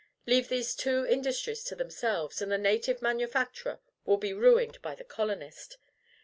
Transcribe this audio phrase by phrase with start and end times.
[0.25, 5.03] Leave these two industries to themselves, and the native manufacturer will be ruined by the
[5.05, 5.77] colonist.